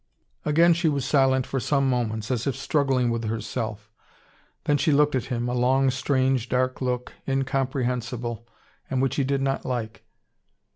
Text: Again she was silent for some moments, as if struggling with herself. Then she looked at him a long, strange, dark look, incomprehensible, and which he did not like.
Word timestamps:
Again 0.45 0.73
she 0.73 0.89
was 0.89 1.05
silent 1.05 1.45
for 1.45 1.59
some 1.59 1.87
moments, 1.87 2.31
as 2.31 2.47
if 2.47 2.55
struggling 2.55 3.11
with 3.11 3.25
herself. 3.25 3.91
Then 4.63 4.77
she 4.77 4.91
looked 4.91 5.13
at 5.13 5.25
him 5.25 5.47
a 5.47 5.53
long, 5.53 5.91
strange, 5.91 6.49
dark 6.49 6.81
look, 6.81 7.13
incomprehensible, 7.27 8.47
and 8.89 8.99
which 8.99 9.17
he 9.17 9.23
did 9.23 9.43
not 9.43 9.63
like. 9.63 10.03